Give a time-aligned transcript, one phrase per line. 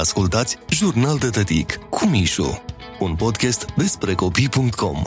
[0.00, 2.62] Ascultați Jurnal de Tătic cu Mișu,
[3.00, 5.02] un podcast despre copii.com.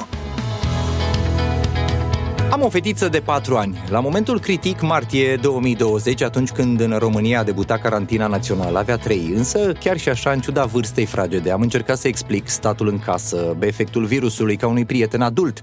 [2.51, 3.77] Am o fetiță de 4 ani.
[3.89, 9.31] La momentul critic, martie 2020, atunci când în România a debutat carantina națională, avea 3,
[9.35, 13.57] însă chiar și așa, în ciuda vârstei fragede, am încercat să explic statul în casă,
[13.59, 15.59] efectul virusului ca unui prieten adult,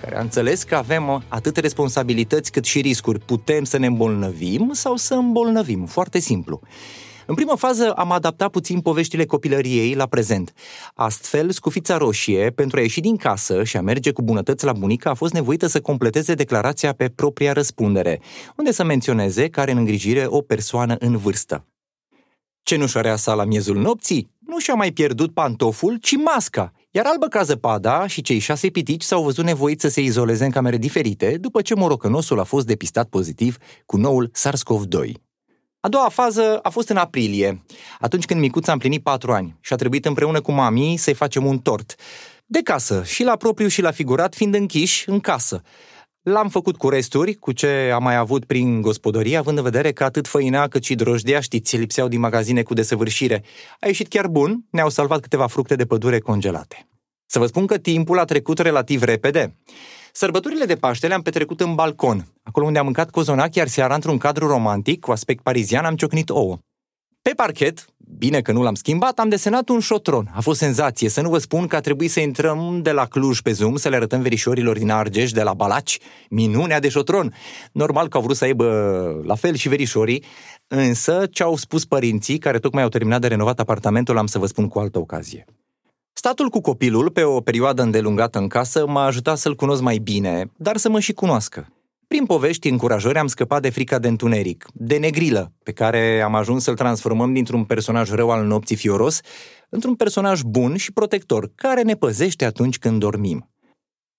[0.00, 3.18] care a înțeles că avem atât responsabilități cât și riscuri.
[3.18, 5.86] Putem să ne îmbolnăvim sau să îmbolnăvim.
[5.86, 6.60] Foarte simplu.
[7.30, 10.52] În prima fază am adaptat puțin poveștile copilăriei la prezent.
[10.94, 15.10] Astfel, scufița roșie, pentru a ieși din casă și a merge cu bunătăți la bunica,
[15.10, 18.20] a fost nevoită să completeze declarația pe propria răspundere,
[18.56, 21.66] unde să menționeze că are în îngrijire o persoană în vârstă.
[22.62, 27.42] Cenușărea sa la miezul nopții nu și-a mai pierdut pantoful, ci masca, iar albă ca
[27.42, 31.62] zăpada și cei șase pitici s-au văzut nevoiți să se izoleze în camere diferite după
[31.62, 35.29] ce morocănosul a fost depistat pozitiv cu noul SARS-CoV-2.
[35.82, 37.62] A doua fază a fost în aprilie,
[37.98, 41.44] atunci când micuța a împlinit patru ani și a trebuit împreună cu mami să-i facem
[41.44, 41.94] un tort.
[42.46, 45.62] De casă, și la propriu și la figurat, fiind închiși în casă.
[46.22, 50.04] L-am făcut cu resturi, cu ce am mai avut prin gospodărie, având în vedere că
[50.04, 53.42] atât făina cât și drojdea, știți, lipseau din magazine cu desăvârșire.
[53.80, 56.88] A ieșit chiar bun, ne-au salvat câteva fructe de pădure congelate.
[57.26, 59.56] Să vă spun că timpul a trecut relativ repede.
[60.12, 64.18] Sărbătorile de Paște le-am petrecut în balcon, acolo unde am mâncat cozonac, iar seara, într-un
[64.18, 66.58] cadru romantic, cu aspect parizian, am ciocnit ouă.
[67.22, 70.30] Pe parchet, bine că nu l-am schimbat, am desenat un șotron.
[70.34, 73.40] A fost senzație, să nu vă spun că a trebuit să intrăm de la Cluj
[73.40, 75.98] pe Zoom, să le arătăm verișorilor din Argeș, de la Balaci,
[76.30, 77.34] minunea de șotron.
[77.72, 78.66] Normal că au vrut să aibă
[79.24, 80.24] la fel și verișorii,
[80.66, 84.46] însă ce au spus părinții, care tocmai au terminat de renovat apartamentul, am să vă
[84.46, 85.44] spun cu altă ocazie.
[86.22, 90.50] Statul cu copilul pe o perioadă îndelungată în casă m-a ajutat să-l cunosc mai bine,
[90.56, 91.68] dar să mă și cunoască.
[92.08, 96.62] Prin povești încurajări am scăpat de frica de întuneric, de negrilă, pe care am ajuns
[96.62, 99.20] să-l transformăm dintr-un personaj rău al nopții fioros
[99.68, 103.48] într-un personaj bun și protector, care ne păzește atunci când dormim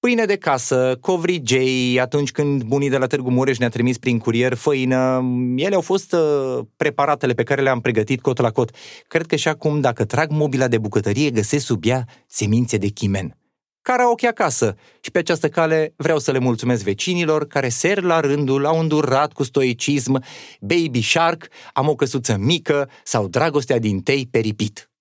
[0.01, 4.53] pâine de casă, covrigei, atunci când bunii de la Târgu Mureș ne-a trimis prin curier
[4.53, 5.23] făină,
[5.55, 8.69] ele au fost uh, preparatele pe care le-am pregătit cot la cot.
[9.07, 13.35] Cred că și acum, dacă trag mobila de bucătărie, găsesc sub ea semințe de chimen.
[13.81, 18.65] Karaoke acasă și pe această cale vreau să le mulțumesc vecinilor care ser la rândul
[18.65, 20.23] au îndurat cu stoicism
[20.59, 24.91] Baby Shark, am o căsuță mică sau dragostea din tei peripit.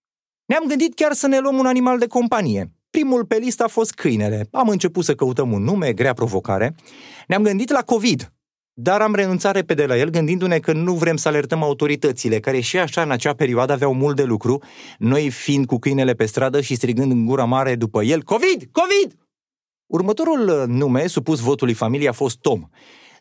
[0.45, 3.93] Ne-am gândit chiar să ne luăm un animal de companie, Primul pe listă a fost
[3.93, 4.49] câinele.
[4.51, 6.75] Am început să căutăm un nume, grea provocare.
[7.27, 8.33] Ne-am gândit la COVID,
[8.73, 12.79] dar am renunțat repede la el, gândindu-ne că nu vrem să alertăm autoritățile, care și
[12.79, 14.63] așa în acea perioadă aveau mult de lucru,
[14.99, 18.69] noi fiind cu câinele pe stradă și strigând în gura mare după el, COVID!
[18.73, 19.19] COVID!
[19.87, 22.69] Următorul nume supus votului familiei a fost Tom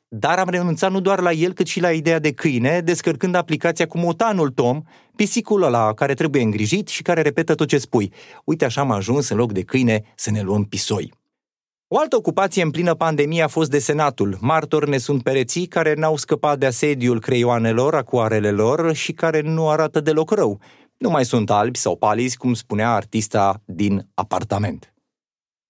[0.09, 3.87] dar am renunțat nu doar la el, cât și la ideea de câine, descărcând aplicația
[3.87, 4.81] cu motanul Tom,
[5.15, 8.13] pisicul ăla care trebuie îngrijit și care repetă tot ce spui.
[8.43, 11.13] Uite așa am ajuns în loc de câine să ne luăm pisoi.
[11.87, 14.37] O altă ocupație în plină pandemie a fost desenatul.
[14.41, 19.99] Martori ne sunt pereții care n-au scăpat de asediul creioanelor, acuarelelor și care nu arată
[19.99, 20.59] deloc rău.
[20.97, 24.93] Nu mai sunt albi sau palizi, cum spunea artista din apartament.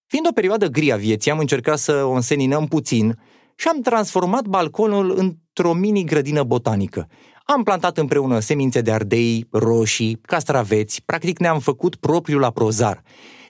[0.08, 3.18] Fiind o perioadă gri a vieții, am încercat să o înseninăm puțin
[3.60, 7.08] și am transformat balconul într-o mini-grădină botanică.
[7.46, 13.04] Am plantat împreună semințe de ardei, roșii, castraveți, practic ne-am făcut propriul la prozar.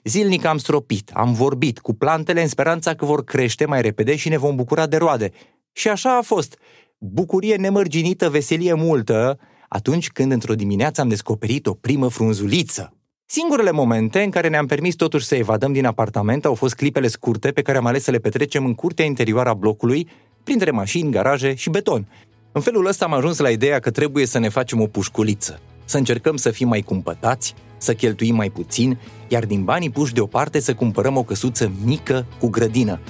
[0.04, 4.28] Zilnic am stropit, am vorbit cu plantele în speranța că vor crește mai repede și
[4.28, 5.30] ne vom bucura de roade.
[5.72, 6.58] Și așa a fost.
[6.98, 9.38] Bucurie nemărginită, veselie multă,
[9.68, 12.99] atunci când într-o dimineață am descoperit o primă frunzuliță.
[13.32, 17.50] Singurele momente în care ne-am permis totuși să evadăm din apartament au fost clipele scurte
[17.50, 20.08] pe care am ales să le petrecem în curtea interioară a blocului,
[20.44, 22.08] printre mașini, garaje și beton.
[22.52, 25.96] În felul ăsta am ajuns la ideea că trebuie să ne facem o pușculiță, să
[25.96, 28.98] încercăm să fim mai cumpătați, să cheltuim mai puțin,
[29.28, 33.00] iar din banii puși deoparte să cumpărăm o căsuță mică cu grădină.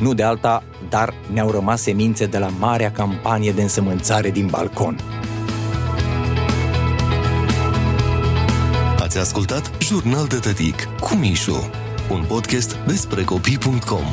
[0.00, 4.96] Nu de alta, dar ne-au rămas semințe de la marea campanie de însămânțare din balcon.
[9.12, 11.70] Ați ascultat Jurnal de Tătic cu Mișu,
[12.10, 14.04] un podcast despre copii.com.